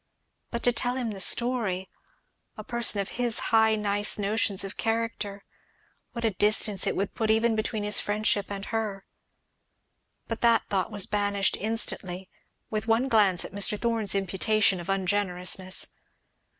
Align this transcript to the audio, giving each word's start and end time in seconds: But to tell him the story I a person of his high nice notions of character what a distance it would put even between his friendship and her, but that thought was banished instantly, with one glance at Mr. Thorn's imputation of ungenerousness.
But 0.49 0.63
to 0.63 0.71
tell 0.71 0.95
him 0.95 1.11
the 1.11 1.19
story 1.19 1.87
I 2.57 2.61
a 2.61 2.63
person 2.63 2.99
of 2.99 3.09
his 3.21 3.37
high 3.53 3.75
nice 3.75 4.17
notions 4.17 4.63
of 4.63 4.75
character 4.75 5.43
what 6.13 6.25
a 6.25 6.31
distance 6.31 6.87
it 6.87 6.95
would 6.95 7.13
put 7.13 7.29
even 7.29 7.55
between 7.55 7.83
his 7.83 7.99
friendship 7.99 8.49
and 8.49 8.65
her, 8.65 9.05
but 10.27 10.41
that 10.41 10.63
thought 10.71 10.91
was 10.91 11.05
banished 11.05 11.55
instantly, 11.55 12.27
with 12.71 12.87
one 12.87 13.09
glance 13.09 13.45
at 13.45 13.51
Mr. 13.51 13.77
Thorn's 13.77 14.15
imputation 14.15 14.79
of 14.79 14.89
ungenerousness. 14.89 15.89